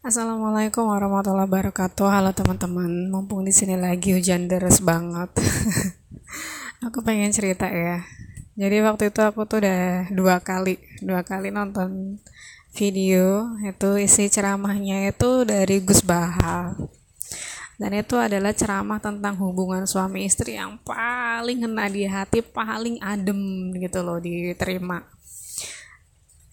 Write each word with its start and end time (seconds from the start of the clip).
Assalamualaikum 0.00 0.88
warahmatullahi 0.88 1.44
wabarakatuh. 1.44 2.08
Halo 2.08 2.32
teman-teman, 2.32 3.12
mumpung 3.12 3.44
di 3.44 3.52
sini 3.52 3.76
lagi 3.76 4.16
hujan 4.16 4.48
deras 4.48 4.80
banget. 4.80 5.28
aku 6.88 7.04
pengen 7.04 7.28
cerita 7.36 7.68
ya. 7.68 8.00
Jadi 8.56 8.80
waktu 8.80 9.12
itu 9.12 9.20
aku 9.20 9.44
tuh 9.44 9.60
udah 9.60 10.08
dua 10.08 10.40
kali, 10.40 10.80
dua 11.04 11.20
kali 11.20 11.52
nonton 11.52 12.16
video 12.72 13.52
itu 13.60 14.00
isi 14.00 14.32
ceramahnya 14.32 15.12
itu 15.12 15.44
dari 15.44 15.84
Gus 15.84 16.00
Baha. 16.00 16.80
Dan 17.76 17.92
itu 17.92 18.16
adalah 18.16 18.56
ceramah 18.56 19.04
tentang 19.04 19.36
hubungan 19.36 19.84
suami 19.84 20.24
istri 20.24 20.56
yang 20.56 20.80
paling 20.80 21.60
kena 21.60 21.92
di 21.92 22.08
hati, 22.08 22.40
paling 22.40 23.04
adem 23.04 23.68
gitu 23.76 24.00
loh 24.00 24.16
diterima. 24.16 25.04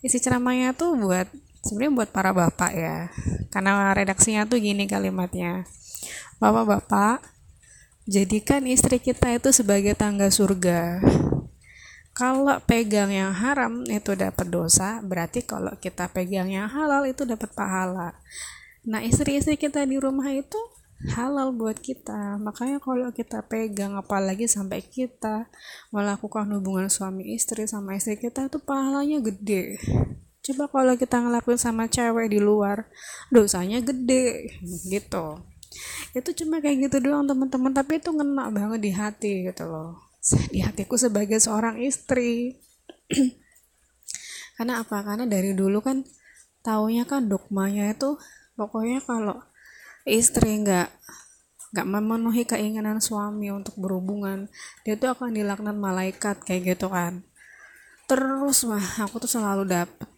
Isi 0.04 0.20
ceramahnya 0.20 0.76
tuh 0.76 1.00
buat 1.00 1.47
sebenarnya 1.68 1.94
buat 2.00 2.10
para 2.16 2.32
bapak 2.32 2.72
ya 2.72 3.12
karena 3.52 3.92
redaksinya 3.92 4.48
tuh 4.48 4.64
gini 4.64 4.88
kalimatnya. 4.88 5.68
Bapak-bapak 6.40 7.20
jadikan 8.08 8.64
istri 8.64 9.04
kita 9.04 9.36
itu 9.36 9.52
sebagai 9.52 9.92
tangga 10.00 10.32
surga. 10.32 11.04
Kalau 12.16 12.58
pegang 12.66 13.14
yang 13.14 13.30
haram 13.30 13.86
itu 13.86 14.18
dapat 14.18 14.48
dosa 14.50 15.04
berarti 15.06 15.46
kalau 15.46 15.76
kita 15.78 16.10
pegang 16.10 16.50
yang 16.50 16.66
halal 16.66 17.06
itu 17.06 17.28
dapat 17.28 17.52
pahala. 17.54 18.18
Nah 18.88 19.04
istri-istri 19.06 19.60
kita 19.60 19.86
di 19.86 20.02
rumah 20.02 20.32
itu 20.34 20.58
halal 21.14 21.54
buat 21.54 21.78
kita. 21.78 22.42
Makanya 22.42 22.82
kalau 22.82 23.14
kita 23.14 23.46
pegang 23.46 23.94
apalagi 23.94 24.50
sampai 24.50 24.82
kita 24.82 25.46
melakukan 25.94 26.50
hubungan 26.58 26.90
suami 26.90 27.38
istri 27.38 27.70
sama 27.70 27.94
istri 27.94 28.18
kita 28.18 28.50
itu 28.50 28.58
pahalanya 28.58 29.22
gede 29.22 29.78
coba 30.48 30.72
kalau 30.72 30.94
kita 30.96 31.20
ngelakuin 31.20 31.60
sama 31.60 31.92
cewek 31.92 32.32
di 32.32 32.40
luar 32.40 32.88
dosanya 33.28 33.84
gede 33.84 34.56
gitu. 34.88 35.44
Itu 36.16 36.30
cuma 36.44 36.64
kayak 36.64 36.90
gitu 36.90 37.04
doang 37.04 37.28
teman-teman. 37.28 37.76
Tapi 37.76 38.00
itu 38.00 38.10
ngena 38.16 38.50
banget 38.50 38.80
di 38.80 38.92
hati 38.96 39.32
gitu 39.52 39.68
loh. 39.68 40.08
Di 40.50 40.64
hatiku 40.64 40.96
sebagai 40.96 41.38
seorang 41.38 41.84
istri. 41.84 42.56
Karena 44.58 44.82
apa? 44.82 45.04
Karena 45.04 45.28
dari 45.28 45.54
dulu 45.54 45.84
kan 45.84 46.02
taunya 46.66 47.06
kan 47.08 47.30
dogmanya 47.30 47.94
itu 47.94 48.20
pokoknya 48.58 49.00
kalau 49.06 49.40
istri 50.04 50.60
nggak 50.66 50.90
nggak 51.72 51.88
memenuhi 51.88 52.44
keinginan 52.44 53.00
suami 53.00 53.54
untuk 53.54 53.78
berhubungan 53.80 54.52
dia 54.84 55.00
tuh 55.00 55.14
akan 55.14 55.32
dilaknat 55.32 55.78
malaikat 55.78 56.42
kayak 56.42 56.76
gitu 56.76 56.90
kan. 56.90 57.22
Terus 58.10 58.66
mah 58.66 59.04
aku 59.04 59.22
tuh 59.22 59.30
selalu 59.30 59.68
dapet 59.68 60.17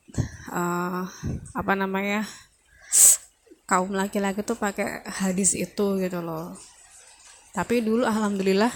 uh, 0.50 1.06
apa 1.54 1.74
namanya 1.78 2.26
kaum 3.70 3.94
laki-laki 3.94 4.42
tuh 4.42 4.58
pakai 4.58 5.06
hadis 5.06 5.54
itu 5.54 6.02
gitu 6.02 6.20
loh. 6.26 6.58
Tapi 7.54 7.82
dulu 7.82 8.06
alhamdulillah 8.06 8.70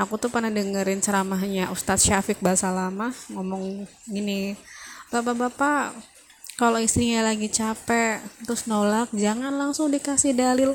aku 0.00 0.16
tuh 0.16 0.32
pernah 0.32 0.52
dengerin 0.52 1.00
ceramahnya 1.00 1.72
Ustadz 1.72 2.08
Syafiq 2.08 2.40
Basalamah 2.40 3.12
ngomong 3.32 3.84
gini 4.08 4.56
bapak-bapak 5.12 5.96
kalau 6.56 6.80
istrinya 6.80 7.20
lagi 7.24 7.52
capek 7.52 8.20
terus 8.44 8.64
nolak 8.64 9.12
jangan 9.12 9.52
langsung 9.52 9.92
dikasih 9.92 10.32
dalil. 10.32 10.72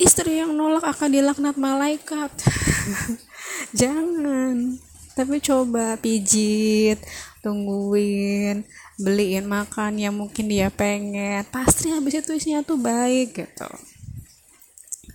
Istri 0.00 0.40
yang 0.40 0.56
nolak 0.56 0.86
akan 0.86 1.12
dilaknat 1.12 1.60
malaikat. 1.60 2.32
Jangan 3.80 4.80
tapi 5.14 5.42
coba 5.42 5.98
pijit 5.98 7.02
tungguin 7.40 8.62
beliin 9.00 9.48
makan 9.48 9.96
yang 9.96 10.14
mungkin 10.14 10.46
dia 10.46 10.68
pengen. 10.68 11.42
Pasti 11.48 11.88
habis 11.90 12.20
itu 12.20 12.36
isinya 12.36 12.60
tuh 12.60 12.76
baik 12.76 13.32
gitu. 13.32 13.68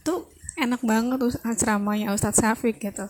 Tuh 0.01 0.25
enak 0.55 0.81
banget 0.81 1.19
ceramahnya 1.59 2.15
Ustadz 2.15 2.41
Safik 2.41 2.81
gitu. 2.81 3.05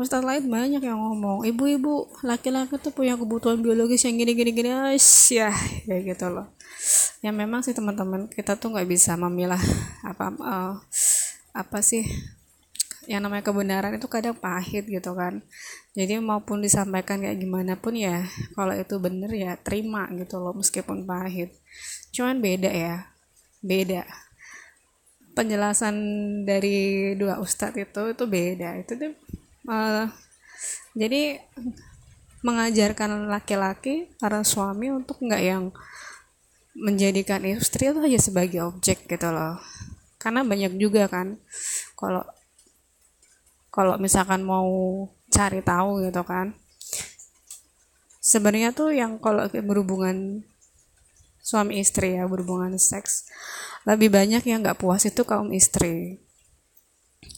Ustadz 0.00 0.24
lain 0.24 0.46
banyak 0.46 0.80
yang 0.80 0.98
ngomong 0.98 1.44
ibu-ibu 1.44 2.08
laki-laki 2.24 2.78
tuh 2.80 2.94
punya 2.94 3.18
kebutuhan 3.18 3.60
biologis 3.60 4.06
yang 4.06 4.16
gini-gini 4.16 4.50
gini 4.54 4.70
ya 4.70 5.50
kayak 5.84 6.02
gitu 6.14 6.26
loh. 6.32 6.48
Ya 7.20 7.32
memang 7.32 7.64
sih 7.64 7.76
teman-teman 7.76 8.28
kita 8.32 8.56
tuh 8.56 8.72
nggak 8.72 8.88
bisa 8.88 9.16
memilah 9.16 9.60
apa 10.04 10.32
uh, 10.40 10.74
apa 11.54 11.78
sih 11.80 12.04
yang 13.06 13.24
namanya 13.24 13.44
kebenaran 13.44 13.96
itu 13.96 14.08
kadang 14.08 14.36
pahit 14.36 14.88
gitu 14.88 15.12
kan. 15.14 15.44
Jadi 15.92 16.18
maupun 16.18 16.64
disampaikan 16.64 17.20
kayak 17.20 17.38
gimana 17.38 17.78
pun 17.78 17.94
ya 17.94 18.24
kalau 18.56 18.74
itu 18.74 18.96
bener 18.98 19.30
ya 19.32 19.54
terima 19.60 20.08
gitu 20.16 20.40
loh 20.40 20.56
meskipun 20.56 21.04
pahit. 21.04 21.54
Cuman 22.10 22.40
beda 22.40 22.70
ya 22.70 23.08
beda. 23.64 24.04
Penjelasan 25.34 25.96
dari 26.46 27.12
dua 27.18 27.40
ustadz 27.40 27.80
itu 27.80 28.02
itu 28.12 28.24
beda. 28.26 28.80
Itu 28.80 28.92
tuh 28.96 29.12
uh, 29.70 30.06
jadi 30.94 31.42
mengajarkan 32.44 33.32
laki-laki 33.32 34.12
para 34.20 34.44
suami 34.44 34.92
untuk 34.92 35.16
nggak 35.24 35.42
yang 35.42 35.72
menjadikan 36.76 37.40
istri 37.46 37.88
itu 37.88 37.98
hanya 38.02 38.20
sebagai 38.20 38.66
objek 38.66 39.06
gitu 39.06 39.28
loh. 39.30 39.56
Karena 40.20 40.44
banyak 40.44 40.76
juga 40.76 41.06
kan 41.06 41.38
kalau 41.94 42.26
kalau 43.74 43.98
misalkan 43.98 44.46
mau 44.46 44.70
cari 45.34 45.58
tahu 45.58 46.06
gitu 46.06 46.22
kan. 46.22 46.54
Sebenarnya 48.22 48.70
tuh 48.70 48.94
yang 48.94 49.18
kalau 49.18 49.50
berhubungan 49.50 50.46
suami 51.42 51.82
istri 51.82 52.16
ya 52.16 52.24
berhubungan 52.24 52.72
seks 52.80 53.28
lebih 53.84 54.08
banyak 54.08 54.40
yang 54.48 54.62
nggak 54.62 54.78
puas 54.78 55.02
itu 55.02 55.26
kaum 55.26 55.50
istri. 55.50 56.22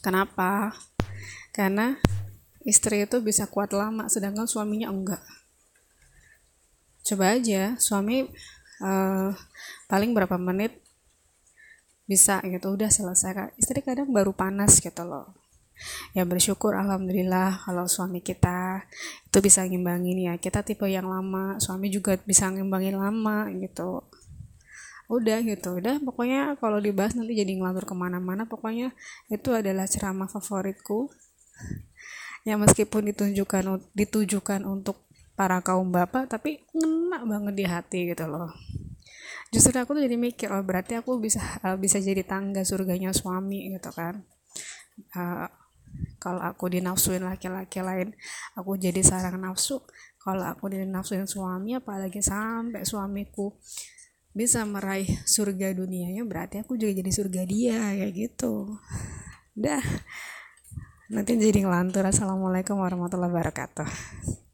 Kenapa? 0.05 0.77
Karena 1.51 1.97
istri 2.61 3.03
itu 3.03 3.17
bisa 3.19 3.49
kuat 3.49 3.73
lama 3.73 4.05
sedangkan 4.05 4.45
suaminya 4.45 4.93
enggak. 4.93 5.25
Coba 7.01 7.33
aja 7.33 7.75
suami 7.81 8.29
uh, 8.85 9.33
paling 9.89 10.13
berapa 10.13 10.37
menit 10.37 10.85
bisa 12.07 12.39
gitu 12.45 12.77
udah 12.77 12.87
selesai 12.87 13.51
istri 13.59 13.83
kadang 13.83 14.07
baru 14.15 14.31
panas 14.31 14.79
gitu 14.79 15.03
loh 15.03 15.46
ya 16.17 16.23
bersyukur 16.25 16.73
alhamdulillah 16.73 17.61
kalau 17.65 17.85
suami 17.85 18.25
kita 18.25 18.85
itu 19.29 19.37
bisa 19.43 19.65
ngimbangin 19.65 20.17
ya. 20.17 20.33
Kita 20.41 20.65
tipe 20.65 20.85
yang 20.89 21.05
lama 21.05 21.57
suami 21.61 21.93
juga 21.93 22.17
bisa 22.21 22.49
ngimbangin 22.49 22.97
lama 22.97 23.51
gitu. 23.53 24.01
Udah 25.07 25.39
gitu. 25.45 25.77
Udah 25.79 26.01
pokoknya 26.01 26.57
kalau 26.59 26.81
dibahas 26.81 27.15
nanti 27.15 27.37
jadi 27.37 27.53
ngelantur 27.55 27.85
ke 27.85 27.95
mana-mana. 27.95 28.49
Pokoknya 28.49 28.91
itu 29.29 29.53
adalah 29.53 29.85
ceramah 29.85 30.27
favoritku. 30.27 31.11
Ya 32.47 32.55
meskipun 32.55 33.11
ditunjukkan 33.11 33.91
ditujukan 33.91 34.63
untuk 34.63 35.03
para 35.37 35.61
kaum 35.61 35.93
bapak 35.93 36.25
tapi 36.25 36.65
ngena 36.73 37.21
banget 37.21 37.53
di 37.53 37.65
hati 37.69 37.99
gitu 38.09 38.25
loh. 38.25 38.49
Justru 39.53 39.77
aku 39.79 39.95
tuh 39.95 40.03
jadi 40.03 40.17
mikir 40.19 40.51
oh 40.51 40.59
berarti 40.65 40.99
aku 40.99 41.21
bisa 41.21 41.39
uh, 41.63 41.77
bisa 41.79 42.01
jadi 42.03 42.25
tangga 42.25 42.65
surganya 42.67 43.13
suami 43.15 43.71
gitu 43.77 43.93
kan. 43.93 44.25
Uh, 45.13 45.47
kalau 46.17 46.41
aku 46.43 46.71
dinafsuin 46.71 47.23
laki-laki 47.23 47.79
lain 47.81 48.13
aku 48.57 48.75
jadi 48.75 49.01
sarang 49.05 49.41
nafsu. 49.41 49.81
Kalau 50.17 50.43
aku 50.43 50.67
dinafsuin 50.67 51.23
suami 51.23 51.79
apalagi 51.79 52.19
sampai 52.19 52.83
suamiku 52.83 53.55
bisa 54.35 54.67
meraih 54.67 55.07
surga 55.23 55.73
dunianya 55.73 56.21
berarti 56.27 56.61
aku 56.61 56.77
juga 56.77 56.99
jadi 56.99 57.11
surga 57.13 57.41
dia 57.47 57.77
kayak 57.95 58.11
gitu. 58.13 58.75
Dah. 59.55 59.81
Nanti 61.07 61.39
jadi 61.39 61.63
ngelantur. 61.63 62.03
Assalamualaikum 62.03 62.77
warahmatullahi 62.83 63.31
wabarakatuh 63.31 64.46